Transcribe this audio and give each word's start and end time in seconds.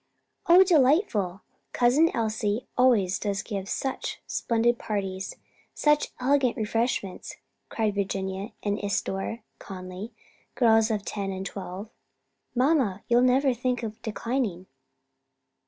"Oh, 0.47 0.63
delightful! 0.63 1.41
Cousin 1.73 2.09
Elsie 2.15 2.65
always 2.75 3.19
does 3.19 3.43
give 3.43 3.69
such 3.69 4.19
splendid 4.25 4.79
parties, 4.79 5.35
such 5.75 6.07
elegant 6.19 6.57
refreshments!" 6.57 7.35
cried 7.69 7.93
Virginia 7.93 8.51
and 8.63 8.83
Isadore 8.83 9.43
Conly, 9.59 10.11
girls 10.55 10.89
of 10.89 11.05
ten 11.05 11.31
and 11.31 11.45
twelve, 11.45 11.91
"mamma, 12.55 13.03
you'll 13.09 13.21
never 13.21 13.53
think 13.53 13.83
of 13.83 14.01
declining?" 14.01 14.65